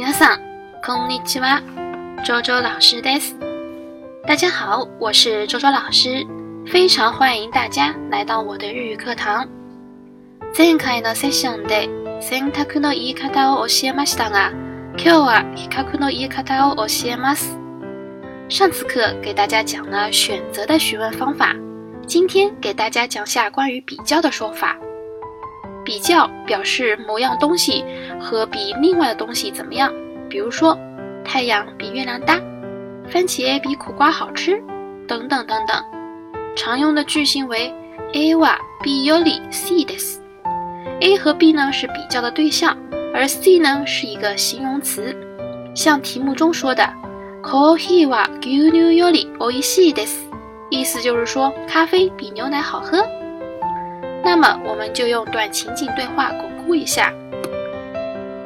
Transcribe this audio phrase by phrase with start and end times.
[0.00, 0.40] 皆さん、
[0.82, 1.60] こんにちは、
[2.24, 3.34] 周周老师です。
[4.26, 6.26] 大家好，我是周周老师，
[6.66, 9.46] 非常欢迎大家来到我的日语课堂。
[10.54, 11.86] 前回のセッションで
[12.18, 14.50] 選択の言い方を教えましたが、
[14.96, 17.58] 今日は比較の言い方を教えます。
[18.48, 21.54] 上次课给大家讲了选择的询问方法，
[22.06, 24.74] 今天给大家讲下关于比较的说法。
[25.90, 27.84] 比较表示某样东西
[28.20, 29.92] 和比另外的东西怎么样，
[30.28, 30.78] 比如说
[31.24, 32.36] 太阳比月亮大，
[33.08, 34.52] 番茄比苦瓜好吃，
[35.08, 35.82] 等等等等。
[36.54, 37.74] 常用的句型为
[38.12, 40.18] A y o l y C des。
[41.00, 42.78] A 和 B 呢是比较的对象，
[43.12, 45.12] 而 C 呢是一个形容词。
[45.74, 46.88] 像题目中说的
[47.42, 48.06] ，Coffee
[52.16, 53.04] 比牛奶好喝。
[54.22, 57.12] 那么我们就用短情景对话巩固一下。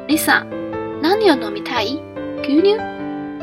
[0.07, 0.45] リさん、
[1.01, 1.99] 何を飲みたい？
[2.43, 2.75] 牛乳？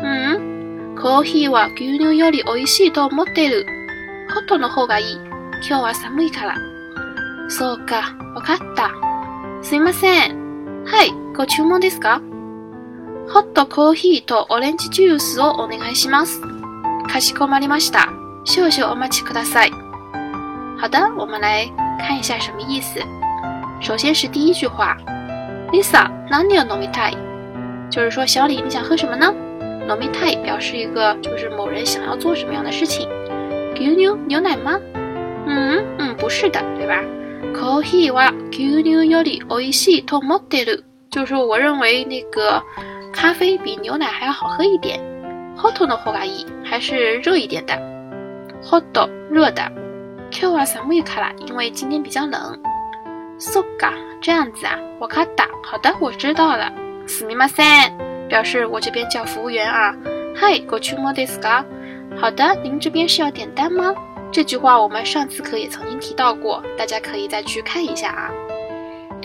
[0.02, 3.66] うん、コーヒーは牛乳より美味しいと思っている。
[4.32, 5.14] ホットの方がいい。
[5.68, 6.56] 今日は寒いから。
[7.48, 8.90] そうか、わかった。
[9.62, 10.84] すいません。
[10.86, 12.20] はい、ご注文ですか
[13.28, 16.40] ホットコーヒーとオレンジジュースをお願いします。
[17.08, 18.08] かしこまりました。
[18.44, 19.81] 少々お待ちください。
[20.82, 21.64] 好的，我们来
[21.96, 22.98] 看一下什么意思。
[23.80, 24.96] 首先是第一句话
[25.72, 27.16] l i s a n a 有 n o m i t a i
[27.88, 29.32] 就是说，小李，你想喝什么呢
[29.86, 33.08] n o m i t a i 表示一个，就是某人想要做什么样的事情。
[33.76, 34.76] Qiu niu 牛奶吗？
[35.46, 36.98] 嗯嗯，不是的，对吧
[37.54, 42.60] ？Kahui wa k i u niu yori oisito m o t e r 就是我认为那个
[43.12, 44.98] 咖啡比牛奶还要好喝一点。
[45.56, 47.78] Hotono hoga i，还是热一点的。
[48.68, 49.81] Hoto，热的。
[50.32, 52.58] Q 啊，三米卡了，因为今天比较冷。
[53.38, 55.46] So ga 这样子啊，我卡打。
[55.62, 56.72] 好的，我知道了。
[57.06, 57.66] 四米嘛三，
[58.28, 59.94] 表示我这边叫服务员啊。
[60.40, 61.62] Hi，过去莫得斯卡。
[62.18, 63.94] 好的，您这边是要点单吗？
[64.32, 68.30] 这句话我们上次课也曾经提到过，大家可以再去看一下啊。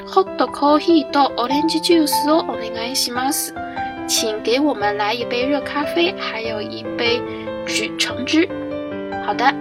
[0.07, 3.53] Hot coffee 到 orange juice 哦，お願いします，
[4.07, 7.21] 请给我们来一杯热咖啡，还有一杯
[7.65, 8.47] 橘橙汁。
[9.25, 9.53] 好的。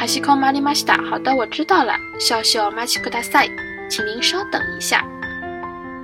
[0.00, 1.92] 卡西空玛丽玛西达，好的，我知道了。
[2.18, 3.46] 笑笑马奇库大赛，
[3.90, 5.04] 请您稍等一下。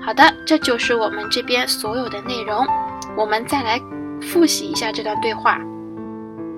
[0.03, 2.67] 好的，这就是我们这边所有的内容。
[3.17, 3.81] 我们再来
[4.21, 5.59] 复习一下这段对话。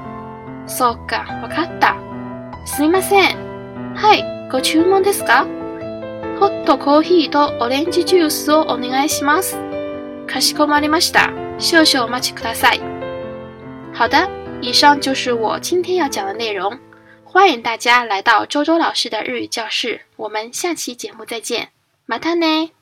[0.66, 1.96] そうか、わかった。
[2.66, 3.38] すみません。
[3.94, 5.46] はい、ご注文ですか？
[6.42, 9.56] ホットコーヒーとオレンジジュースをお願いします。
[10.26, 11.30] かしこまりました。
[11.60, 12.80] 少々お待ちください。
[13.96, 14.28] 好的，
[14.60, 16.80] 以上就是我今天要讲的内容。
[17.24, 20.00] 欢迎大家来到周周老师的日语教室。
[20.16, 21.68] 我们下期节目再见。
[22.08, 22.72] またね。